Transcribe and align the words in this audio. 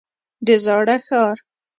د 0.45 0.47
زاړه 0.63 0.97
ښار. 1.05 1.37